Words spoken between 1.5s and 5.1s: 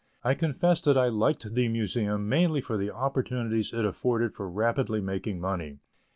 the Museum mainly for the opportunities it afforded for rapidly